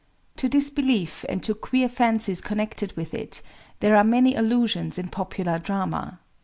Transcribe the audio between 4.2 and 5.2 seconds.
allusions in